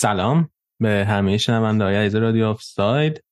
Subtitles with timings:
[0.00, 3.24] سلام به همه شنونده های عزیز رادیو آف ساید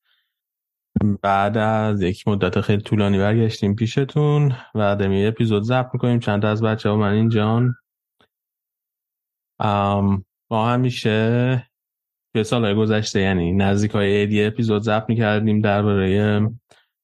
[1.23, 6.19] بعد از یک مدت خیلی طولانی برگشتیم پیشتون و داریم اپیزود ضبط می‌کنیم.
[6.19, 7.75] چند از بچه ها من اینجان
[10.51, 11.69] ما همیشه
[12.35, 16.41] به سالهای گذشته یعنی نزدیک های عیدی اپیزود ضبط می‌کردیم درباره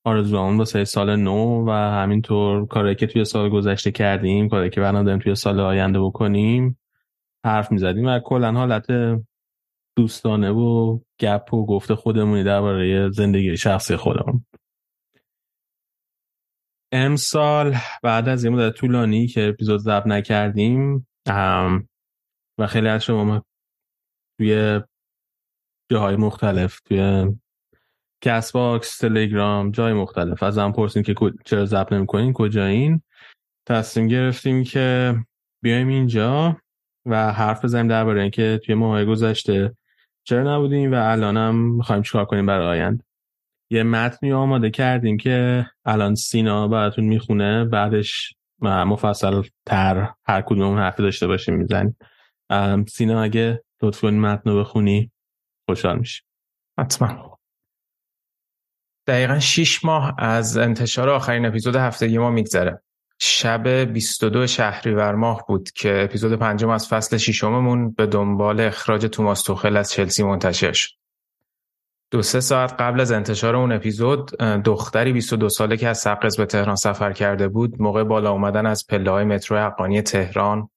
[0.05, 5.19] آرزوان واسه سال نو و همینطور کاری که توی سال گذشته کردیم کاری که برنامه
[5.19, 6.79] توی سال آینده بکنیم
[7.45, 8.87] حرف می‌زدیم و کلا حالت
[9.97, 14.47] دوستانه و گپ و گفت خودمونی درباره زندگی شخصی خودمون.
[16.93, 21.07] امسال بعد از یه مدت طولانی که اپیزود ضبط نکردیم
[22.59, 23.45] و خیلی از شما
[24.39, 24.81] توی
[25.91, 27.27] جاهای مختلف توی
[28.21, 31.15] Castbox تلگرام جای مختلف ازمون می‌پرسین که
[31.45, 33.03] چرا ضبط نمی‌کنین کجایین.
[33.67, 35.15] تصمیم گرفتیم که
[35.63, 36.57] بیایم اینجا
[37.07, 39.77] و حرف بزنیم درباره اینکه توی ماه گذشته
[40.25, 43.05] چرا نبودیم و الانم می‌خوایم چیکار کنیم برای آینده
[43.71, 51.03] یه متنی آماده کردیم که الان سینا براتون می‌خونه بعدش مفصل تر هر کدوم حرفی
[51.03, 51.97] داشته باشیم می‌زنیم.
[52.89, 55.11] سینا اگه لطف کنی متن رو بخونی
[55.69, 56.25] خوشحال میشیم
[56.79, 57.39] حتما.
[59.07, 62.83] دقیقا 6 ماه از انتشار آخرین اپیزود هفتگی ما میگذره.
[63.25, 69.43] شب 22 شهریور ماه بود که اپیزود پنجم از فصل ششممون به دنبال اخراج توماس
[69.43, 70.91] توخل از چلسی منتشر شد.
[72.11, 76.47] دو سه ساعت قبل از انتشار اون اپیزود دختری 22 ساله که از سقز به
[76.47, 80.69] تهران سفر کرده بود موقع بالا اومدن از پله های مترو حقانی تهران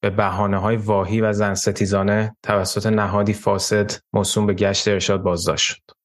[0.00, 5.66] به بحانه های واهی و زن ستیزانه توسط نهادی فاسد موسوم به گشت ارشاد بازداشت
[5.66, 5.99] شد.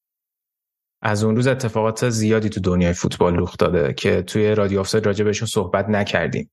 [1.06, 5.26] از اون روز اتفاقات زیادی تو دنیای فوتبال رخ داده که توی رادیو آفساید راجع
[5.26, 6.52] بهشون صحبت نکردیم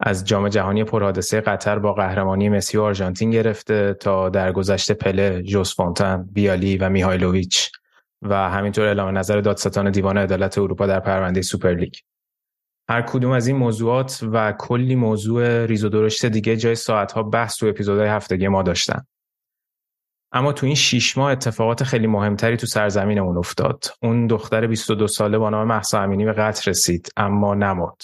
[0.00, 5.76] از جام جهانی پرحادثه قطر با قهرمانی مسی و آرژانتین گرفته تا درگذشت پله، ژوست
[5.76, 7.70] فونتن، ویالی و میهایلوویچ
[8.22, 11.94] و همینطور اعلام نظر دادستان دیوان عدالت اروپا در پرونده سوپرلیگ.
[12.88, 17.56] هر کدوم از این موضوعات و کلی موضوع ریز و درشت دیگه جای ساعتها بحث
[17.56, 19.06] تو اپیزودهای هفتگی ما داشتن.
[20.36, 23.84] اما تو این شیش ماه اتفاقات خیلی مهمتری تو سرزمینمون افتاد.
[24.02, 28.02] اون دختر 22 ساله با نام محسا امینی به قتل رسید اما نمرد.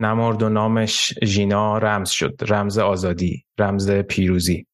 [0.00, 2.40] نمرد و نامش ژینا رمز شد.
[2.48, 4.66] رمز آزادی، رمز پیروزی.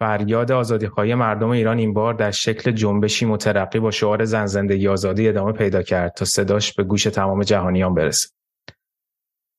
[0.00, 4.88] فریاد آزادی خواهی مردم ایران این بار در شکل جنبشی مترقی با شعار زن زندگی
[4.88, 8.28] آزادی ادامه پیدا کرد تا صداش به گوش تمام جهانیان برسه.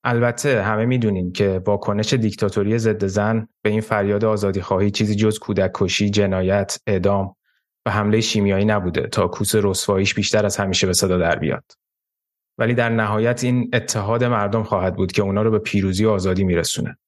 [0.04, 5.38] البته همه می‌دونیم که واکنش دیکتاتوری ضد زن به این فریاد آزادی خواهی چیزی جز
[5.38, 7.36] کودک کشی، جنایت، اعدام
[7.86, 11.64] و حمله شیمیایی نبوده تا کوس رسواییش بیشتر از همیشه به صدا در بیاد.
[12.58, 16.44] ولی در نهایت این اتحاد مردم خواهد بود که اونا رو به پیروزی و آزادی
[16.44, 16.98] میرسونه.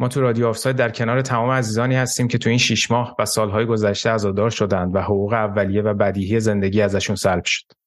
[0.00, 3.24] ما تو رادیو آفساید در کنار تمام عزیزانی هستیم که تو این شیش ماه و
[3.24, 7.77] سالهای گذشته عزادار شدند و حقوق اولیه و بدیهی زندگی ازشون سلب شد.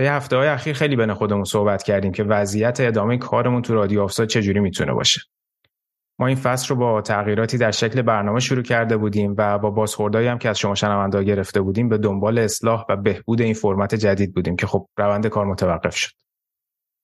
[0.00, 4.02] به هفته های اخیر خیلی بین خودمون صحبت کردیم که وضعیت ادامه کارمون تو رادیو
[4.02, 5.20] آفساید چجوری می‌تونه باشه.
[6.18, 10.28] ما این فصل رو با تغییراتی در شکل برنامه شروع کرده بودیم و با بازخوردایی
[10.28, 14.34] هم که از شما شنوندا گرفته بودیم به دنبال اصلاح و بهبود این فرمت جدید
[14.34, 16.12] بودیم که خب روند کار متوقف شد.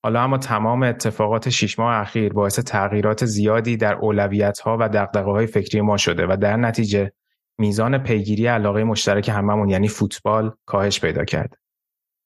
[0.03, 5.31] حالا اما تمام اتفاقات شش ماه اخیر باعث تغییرات زیادی در اولویت ها و دغدغه
[5.31, 7.13] های فکری ما شده و در نتیجه
[7.59, 11.66] میزان پیگیری علاقه مشترک هممون یعنی فوتبال کاهش پیدا کرد.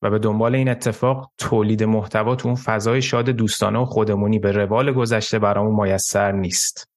[0.02, 4.52] و به دنبال این اتفاق تولید محتوا تو اون فضای شاد دوستانه و خودمونی به
[4.52, 6.88] روال گذشته برامون میسر نیست.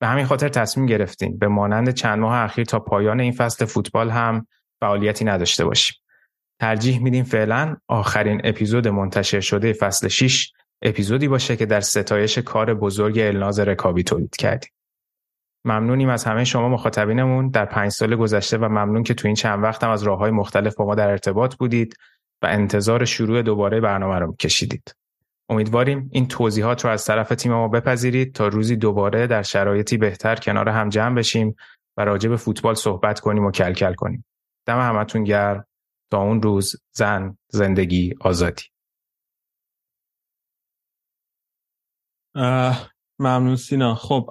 [0.00, 4.10] به همین خاطر تصمیم گرفتیم به مانند چند ماه اخیر تا پایان این فصل فوتبال
[4.10, 4.46] هم
[4.80, 5.96] فعالیتی نداشته باشیم.
[6.60, 10.52] ترجیح میدیم فعلا آخرین اپیزود منتشر شده فصل 6
[10.82, 14.70] اپیزودی باشه که در ستایش کار بزرگ الناز رکابی تولید کردیم.
[15.64, 19.62] ممنونیم از همه شما مخاطبینمون در پنج سال گذشته و ممنون که تو این چند
[19.62, 21.96] وقت هم از راه های مختلف با ما در ارتباط بودید
[22.42, 24.94] و انتظار شروع دوباره برنامه رو کشیدید.
[25.48, 30.36] امیدواریم این توضیحات رو از طرف تیم ما بپذیرید تا روزی دوباره در شرایطی بهتر
[30.36, 31.56] کنار هم جمع بشیم
[31.96, 34.24] و راجع به فوتبال صحبت کنیم و کلکل کنیم.
[34.66, 35.66] دم همتون گرم
[36.10, 38.64] تا اون روز زن زندگی آزادی.
[43.18, 44.30] ممنون سینا خب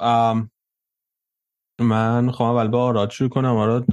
[1.80, 3.86] من خواهم اول با آراد شروع کنم آراد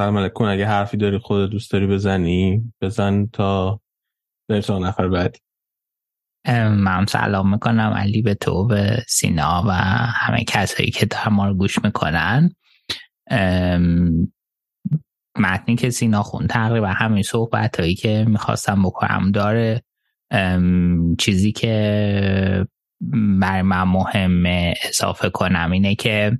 [0.00, 0.44] سلام علیکم.
[0.44, 3.80] اگه حرفی داری خود دوست داری بزنی بزن تا
[4.66, 5.38] تا نفر بعدی.
[6.70, 7.92] من سلام می‌کنم.
[7.96, 12.50] علی به تو به سینا و همه کسایی که در ما رو گوش می‌کنن.
[15.38, 19.82] متنی که سینا خون تقریبا همین صحبت هایی که می‌خواستم بکنم داره.
[21.18, 22.66] چیزی که
[23.40, 26.38] برای من مهمه اضافه کنم اینه که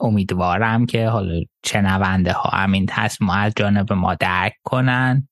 [0.00, 5.28] امیدوارم که حالا شنونده ها همین تصمیم از جانب ما درک کنن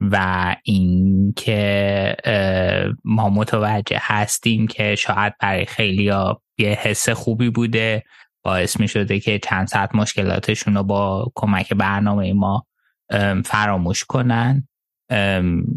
[0.00, 2.16] و اینکه
[3.04, 6.12] ما متوجه هستیم که شاید برای خیلی
[6.58, 8.02] یه حس خوبی بوده.
[8.44, 12.66] باعث می شده که چند ساعت مشکلاتشون رو با کمک برنامه ما
[13.44, 14.68] فراموش کنن.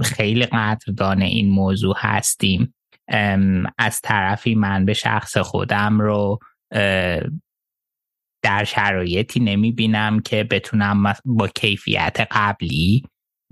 [0.01, 2.73] خیلی قدردان این موضوع هستیم.
[3.77, 6.39] از طرفی من به شخص خودم رو
[8.45, 13.03] در شرایطی نمی بینم که بتونم با کیفیت قبلی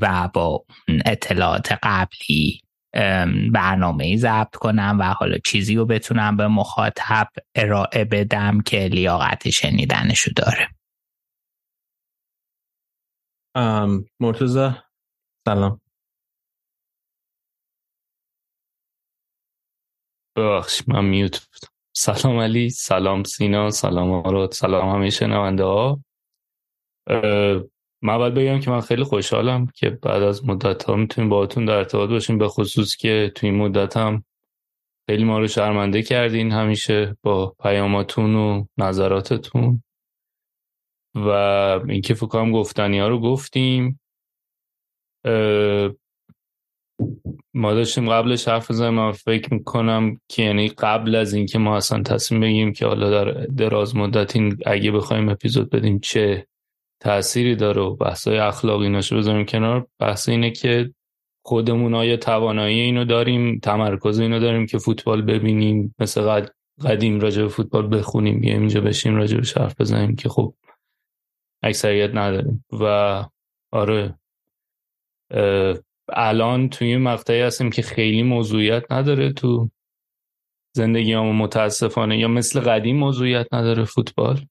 [0.01, 0.65] و با
[1.05, 2.61] اطلاعات قبلی
[3.53, 10.31] برنامه ضبط کنم و حالا چیزی رو بتونم به مخاطب ارائه بدم که لیاقت شنیدنشو
[10.35, 10.69] داره.
[14.19, 14.83] مرتزا
[15.47, 15.81] سلام.
[20.37, 21.47] بخش من میوت
[21.95, 25.99] سلام علی سلام سینا سلام آراد سلام همه شنونده ها.
[28.01, 31.73] من باید بگم که من خیلی خوشحالم که بعد از مدت ها می‌تونیم باهاتون در
[31.73, 34.23] ارتباط باشیم به خصوص که توی این مدت هم
[35.09, 39.83] خیلی ما رو شرمنده کردین همیشه با پیاماتون و نظراتتون.
[41.15, 41.29] و
[41.89, 43.99] اینکه فکر کنم گفتنی ها رو گفتیم.
[47.53, 52.41] ما داشتیم قبلش حرف من فکر می‌کنم که یعنی قبل از اینکه ما اصلا تصمیم
[52.41, 56.47] بگیم که حالا در دراز مدت این اگه بخوایم اپیزود بدیم چه
[56.99, 60.93] تأثیری داره و بحثای اخلاقی نشو بذاریم کنار بحث اینه که
[61.45, 66.45] خودمون آیا توانایی اینو داریم تمرکز اینو داریم که فوتبال ببینیم مثل
[66.85, 70.53] قدیم راجع به فوتبال بخونیم یا اینجا بشیم راجع به حرف بزنیم که خب
[71.63, 72.65] اکثریت نداریم.
[72.71, 73.25] و
[73.71, 74.15] آره
[76.15, 79.69] الان توی مقطعی هستیم که خیلی موضوعیت نداره تو
[80.75, 84.45] زندگی هم متاسفانه یا مثل قدیم موضوعیت نداره فوتبال.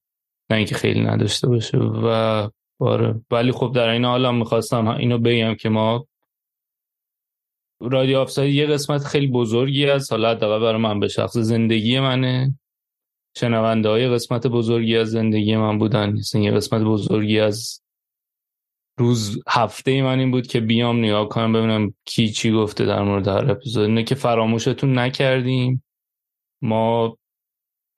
[0.49, 5.17] نه اینکه خیلی نداشته باشه و باره ولی خب در این حال هم می‌خواستم اینو
[5.17, 6.07] بگم که ما
[7.81, 12.59] رادیو آفساید یه قسمت خیلی بزرگی از حالا حداقل برای من به شخص زندگی منه.
[13.37, 16.15] شنونده های قسمت بزرگی از زندگی من بودن.
[16.33, 17.82] یه قسمت بزرگی از
[18.97, 23.27] روز هفته من این بود که بیام نگاه کنم ببینم کی چی گفته در مورد
[23.27, 23.89] هر اپیزود.
[23.89, 25.83] اینه که فراموشتون نکردیم.
[26.61, 27.17] ما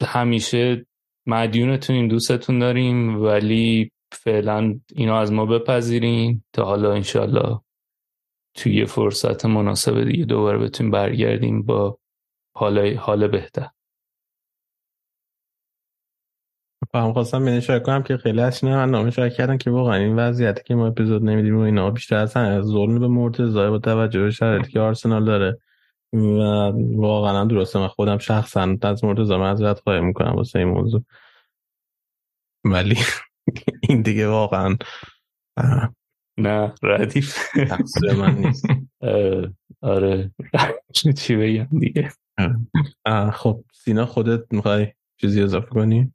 [0.04, 0.86] همیشه
[1.28, 7.60] مدیونتونیم دوستتون داریم ولی فعلا اینا از ما بپذیرین تا حالا انشالله
[8.56, 11.98] توی فرصت مناسب دیگه دوباره بتونیم برگردیم با
[12.56, 13.70] حال بهتر.
[16.96, 20.16] فهم خواستم به اشاره کنم که خیلی از من نامه شاید کردن که واقعا این
[20.16, 24.32] وضعیتی که ما اپیزود نمیدیم و اینا بیشتر از ظلم به مرتضی با توجه به
[24.32, 25.60] شرایطی که آرسنال داره.
[26.14, 26.40] و
[26.96, 31.04] واقعا درسته من خودم شخصا از مرتضی معذرت خواهی می‌کنم واسه این موضوع.
[32.64, 32.98] ولی
[33.90, 34.78] این دیگه واقعا
[36.38, 37.38] نه ردیف.
[38.18, 38.66] من نیست.
[39.82, 40.32] آره.
[41.18, 42.12] چی بگم دیگه؟
[43.34, 44.88] خب سینا خودت می‌خوای
[45.22, 46.15] چیزی اضافه کنی؟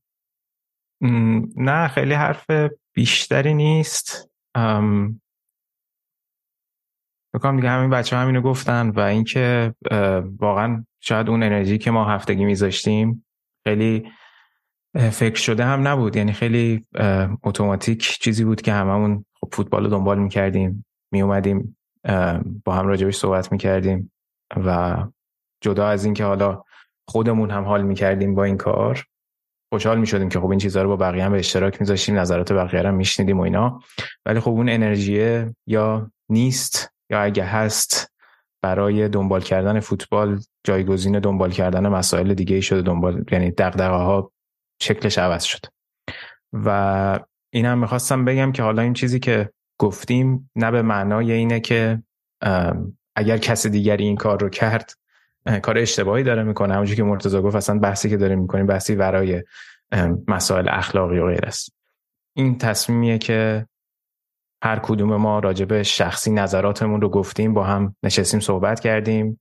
[1.57, 2.47] نه خیلی حرف
[2.93, 4.31] بیشتری نیست.
[7.35, 9.75] بکنم دیگه همین بچه همینو گفتن و اینکه
[10.39, 13.27] واقعا شاید اون انرژی که ما هفتگی میذاشتیم
[13.65, 14.11] خیلی
[15.11, 16.17] فکر شده هم نبود.
[16.17, 16.87] یعنی خیلی
[17.43, 21.77] اتوماتیک چیزی بود که هممون خب فوتبال رو دنبال می‌کردیم میومدیم
[22.65, 24.13] با هم راجبش صحبت می‌کردیم
[24.57, 24.99] و
[25.61, 26.65] جدا از اینکه حالا
[27.09, 29.05] خودمون هم حال می‌کردیم با این کار
[29.73, 32.83] خوشحال می‌شدیم که خب این چیزها رو با بقیه هم به اشتراک میذاشتیم نظرات بقیه
[32.83, 33.81] هم میشنیدیم و اینا.
[34.27, 38.13] ولی خب اون انرژیه یا نیست یا اگه هست
[38.63, 44.33] برای دنبال کردن فوتبال جایگزین دنبال کردن مسائل دیگه شده دنبال یعنی دغدغه ها
[44.83, 45.61] شکلش عوض شد.
[46.53, 47.21] و
[47.53, 49.51] این هم می‌خواستم بگم که حالا این چیزی که
[49.81, 52.03] گفتیم نه به معنای اینه که
[53.17, 54.93] اگر کس دیگری این کار رو کرد
[55.63, 56.73] کار اشتباهی داره می‌کنه.
[56.73, 59.43] همونجوری که مرتضی گفت اصلا بحثی که داریم می‌کنیم بحثی برای
[60.29, 61.77] مسائل اخلاقی و غیر است.
[62.37, 63.67] این تصمیمیه که
[64.63, 69.41] هر کدوم ما راجبه شخصی نظراتمون رو گفتیم با هم نشستیم صحبت کردیم.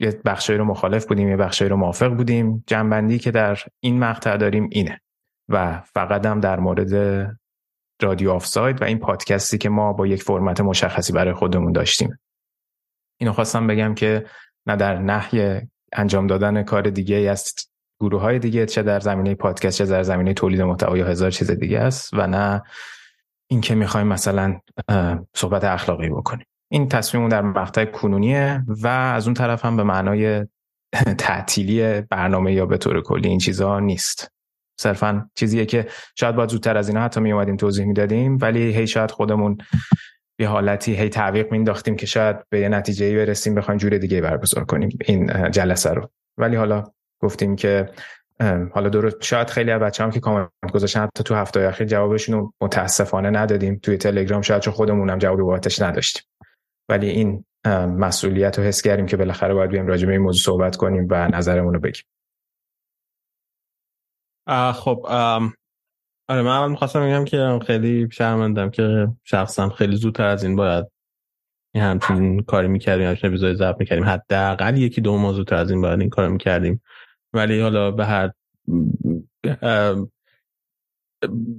[0.00, 2.64] یه بخشایی رو مخالف بودیم یه بخشایی رو موافق بودیم.
[2.66, 5.00] جنبندی که در این مقطع داریم اینه.
[5.48, 6.94] و فقط هم در مورد
[8.02, 12.18] رادیو آفساید و این پادکستی که ما با یک فرمت مشخصی برای خودمون داشتیم.
[13.20, 14.26] اینو خواستم بگم که
[14.66, 15.60] نه در نحی
[15.92, 20.34] انجام دادن کار دیگه است گروه های دیگه چه در زمینه پادکست چه در زمینه
[20.34, 22.62] تولید محتوا یا هزار چیز دیگه است و نه
[23.50, 24.60] اینکه می‌خوایم مثلا
[25.34, 26.46] صحبت اخلاقی بکنیم.
[26.70, 30.46] این تصمیم در مقطع کنونیه و از اون طرف هم به معنای
[31.18, 34.32] تعطیلی برنامه یا به طور کلی این چیزها نیست.
[34.80, 38.86] صرفا چیزیه که شاید باید زودتر از اینا حتی می اومدیم توضیح می‌دادیم ولی هی
[38.86, 39.58] شاید خودمون
[40.42, 44.64] یه حالتی هی تعویق مینداختیم که شاید به یه نتیجه برسیم بخوایم جور دیگه برگزار
[44.64, 46.10] کنیم این جلسه رو.
[46.38, 46.84] ولی حالا
[47.20, 47.90] گفتیم که
[48.72, 52.52] حالا درست شاید خیلی از بچه‌ها که کامنت گذاشتن حتی تو هفته اخیر جوابشون رو
[52.60, 53.78] متاسفانه ندادیم.
[53.82, 56.22] توی تلگرام شاید چون خودمونم جواب بابتش نداشتیم.
[56.88, 57.44] ولی این
[57.98, 61.28] مسئولیت رو حس کردیم که بالاخره باید بیایم راجع به این موضوع صحبت کنیم و
[61.28, 62.04] نظرمون رو بگیم.
[64.72, 65.06] خب
[66.28, 70.86] آره من می‌خواستم بگم که خیلی شرمندم که شخصا خیلی زودتر از این باید
[71.74, 74.04] این همچین کاری می‌کردیم همچین اپیزود ضبط می‌کردیم.
[74.04, 76.82] حداقل یکی دو ماه زودتر از این باید این کار می‌کردیم.
[77.32, 78.30] ولی حالا به هر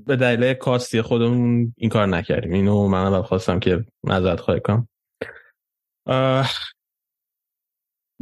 [0.05, 2.53] به دلیل کاستی خودمون این کار نکردیم.
[2.53, 4.88] اینو من اول خواستم که معذرت خواهی کنم.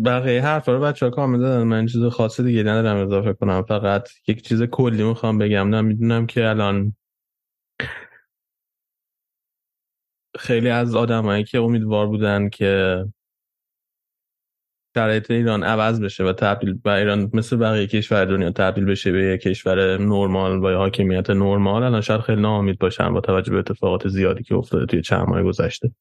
[0.05, 1.63] بقیه حرف رو بچه ها کامل دادن.
[1.63, 3.63] من چیز خاصی دیگه ندارم اضافه کنم.
[3.63, 5.69] فقط یک چیز کلی می‌خوام بگم.
[5.69, 6.95] نه می‌دونم که الان
[10.39, 13.05] خیلی از آدمایی که امیدوار بودن که
[14.97, 19.23] شرایط ایران عوض بشه و تبدیل به ایران مثل بقیه کشور دنیا تبدیل بشه به
[19.23, 24.07] یک کشور نرمال با حاکمیت نرمال الان شاید خیلی ناامید باشن با توجه به اتفاقات
[24.07, 25.91] زیادی که افتاده توی چند ماه گذشته.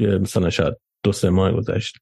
[0.00, 2.00] مثلا شاید دو سه ماه گذشته.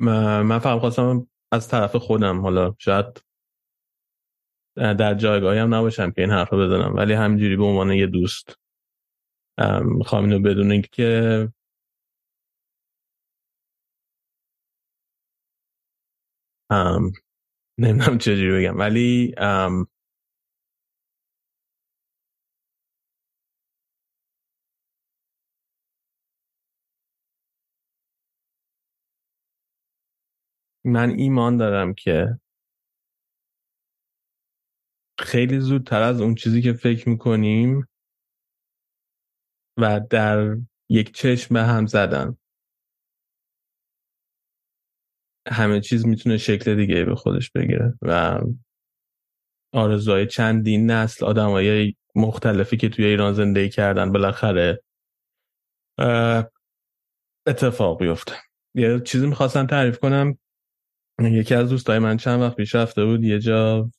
[0.00, 3.22] من فقط خواستم از طرف خودم حالا شاید
[4.76, 8.56] در جایگاهی هم نباشم که این حرف رو بزنم ولی همینجوری به عنوان یه دوست
[9.84, 11.48] می‌خوام اینو بدون که
[17.78, 19.34] نمی‌دونم چجوری بگم ولی
[30.86, 32.40] من ایمان دارم که
[35.18, 37.88] خیلی زودتر از اون چیزی که فکر می‌کنیم
[39.78, 40.56] و در
[40.88, 42.36] یک چشم به هم زدن.
[45.48, 48.40] همه چیز می‌تونه شکل دیگه به خودش بگیره و
[49.72, 54.82] آرزوهای چندین نسل آدمای مختلفی که توی ایران زندگی کردن بالاخره
[57.46, 58.32] اتفاق بیفته.
[58.74, 60.38] یه چیزی می‌خواستم تعریف کنم.
[61.20, 63.90] یکی از دوستای من چند وقت پیش رفته بود یه جا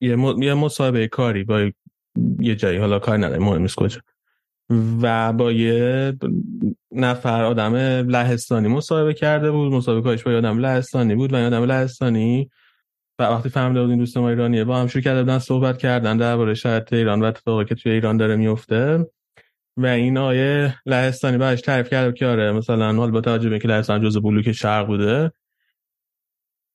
[0.00, 1.70] یه, یه مصاحبه کاری با
[2.40, 4.00] یه جایی حالا کار نداره مهم نیست کجا.
[5.02, 6.12] و با یه
[6.92, 7.74] نفر آدم
[8.10, 12.50] لهستانی مصاحبه کرده بود مصاحبه کارش با یه آدم لهستانی بود و این آدم لهستانی
[13.18, 16.16] و وقتی فهمیده بود این دوست ما ایرانیه با هم شروع کرده بودن صحبت کردن
[16.16, 19.06] درباره شرط ایران و اتفاقی که توی ایران داره میفته.
[19.76, 23.68] و این آیه لهستانی بعدش تعریف کرده که آره مثلا حال با توجه به اینکه
[23.68, 25.32] لهستان جزء بلوک شرق بوده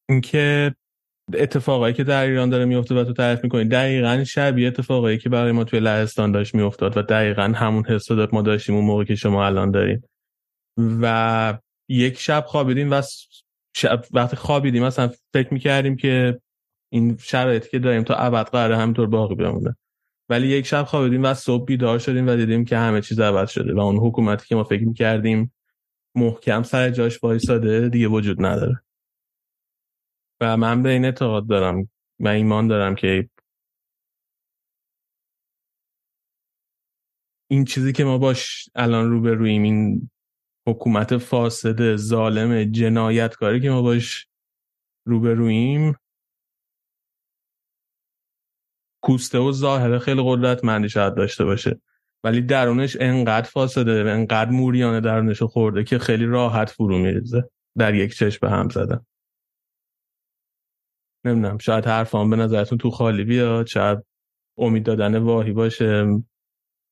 [0.09, 0.75] اینکه
[1.33, 5.51] اتفاقایی که در ایران داره میفته و تو تعریف می‌کنی دقیقا شبیه اتفاقایی که برای
[5.51, 9.45] ما توی لهستان داشت میافتاد و دقیقا همون حس ما داشتیم اون موقع که شما
[9.45, 10.03] الان داریم.
[10.77, 11.57] و
[11.89, 13.01] یک شب خوابیدیم و
[13.75, 16.39] شب وقتی خوابیدیم مثلا فکر می‌کردیم که
[16.91, 19.75] این شرایطی که داریم تا ابد قراره همینطور باقی بمونه.
[20.29, 23.73] ولی یک شب خوابیدیم و صبح بیدار شدیم و دیدیم که همه چیز عوض شده
[23.73, 25.53] و اون حکومتی که ما فکر می‌کردیم
[26.15, 28.83] محکم سر جاش وایساده دیگه وجود نداره.
[30.41, 33.29] و من به این اعتقاد دارم و ایمان دارم که
[37.51, 40.09] این چیزی که ما باش الان رو به رویم این
[40.67, 44.27] حکومت فاسد ظالم جنایتکاری که ما باش
[45.05, 45.95] رو به رویم
[49.01, 51.81] کوسته و ظاهره خیلی قدرتمندی شاید داشته باشه.
[52.23, 57.49] ولی درونش انقدر فاسده انقدر موریانه درونش خورده که خیلی راحت فرو میریزه.
[57.77, 59.05] در یک چشم به هم زدن.
[61.25, 63.99] نمی‌دونم شاید حرفان به نظرتون تو خالی بیاد شاید
[64.57, 66.05] امید دادن واهی باشه.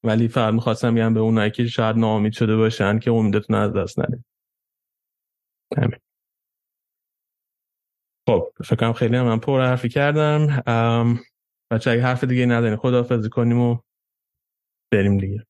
[0.03, 3.99] ولی فقط می‌خواستم بگم به اونایی که شاید ناامید شده باشن که امیدتون از دست
[3.99, 4.25] ندید
[5.77, 5.99] همین.
[8.27, 10.63] خب فکرم خیلی هم من پر حرفی کردم.
[11.71, 13.77] بچه اگه حرف دیگه ندارین خداحافظی کنیم و
[14.91, 15.45] بریم دیگه.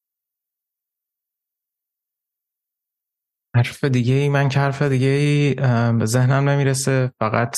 [3.55, 5.53] حرف دیگه ای؟ من که حرف دیگه ای
[5.93, 7.11] به ذهنم نمی‌رسه.
[7.19, 7.57] فقط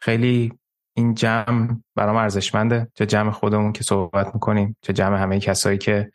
[0.00, 0.52] خیلی
[0.96, 2.88] این جمع برام ارزشمنده.
[2.94, 6.12] چه جمع خودمون که صحبت می‌کنیم چه جمع همه کسایی که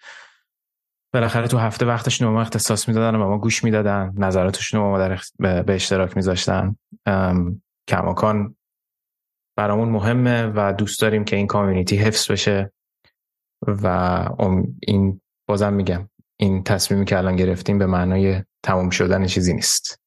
[1.13, 5.19] بالاخره تو هفته رو ما اختصاص می‌دادن و ما گوش می‌دادن نظراتشون رو ما در
[5.39, 6.75] به اشتراک میذاشتن.
[7.87, 8.55] کماکان
[9.55, 12.71] برامون مهمه و دوست داریم که این کامیونیتی حفظ بشه
[13.67, 13.87] و
[14.87, 20.01] این بازم میگم این تصمیمی که الان گرفتیم به معنای تمام شدن چیزی نیست.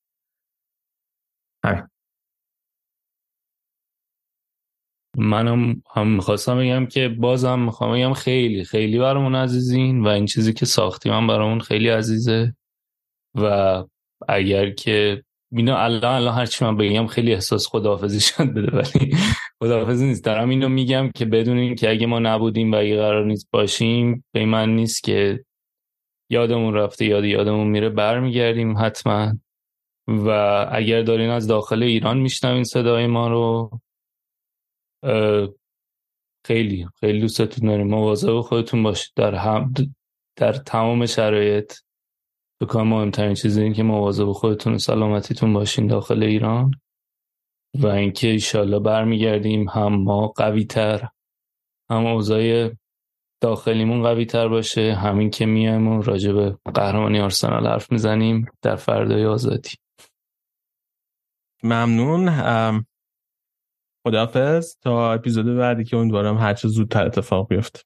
[1.65, 1.89] همین.
[5.17, 10.53] منم هم می‌خواستم بگم که بازم می‌خوام بگم خیلی خیلی برامون عزیزین و این چیزی
[10.53, 12.57] که ساختیم هم برامون خیلی عزیزه.
[13.35, 13.85] و
[14.29, 19.17] اگر که اینا الان الان هرچی من بگم خیلی احساس خداحافظی شد بده ولی
[19.63, 20.25] خداحافظی نیست.
[20.25, 24.45] دارم اینو میگم که بدونین که اگه ما نبودیم و اگه قرار نیست باشیم به
[24.45, 25.45] من نیست که
[26.31, 29.33] یادمون رفته یاد یادمون میره برمیگردیم حتما.
[30.09, 30.31] و
[30.73, 33.71] اگر دارین از داخل ایران میشنوین صدای ما رو
[36.47, 37.87] خیلی خیلی دوستتون داریم.
[37.87, 39.13] مواظب خودتون باشید.
[39.17, 39.73] در هم
[40.37, 41.73] در تمام شرایط
[42.61, 46.71] بکنم مهمترین چیز این که مواظب خودتون و سلامتیتون باشین داخل ایران.
[47.81, 51.09] و اینکه ایشالله برمیگردیم هم ما قوی تر
[51.91, 52.71] هم اوضاع
[53.41, 54.95] داخلیمون قوی تر باشه.
[54.95, 59.71] همین که میایم و راجع قهرمانی آرسنال حرف می‌زنیم در فردای آزادی.
[61.63, 62.31] ممنون.
[64.07, 64.77] خداحافظ.
[64.83, 67.81] تا اپیزود بعدی که امیدوارم هرچه زودتر اتفاق بیفته.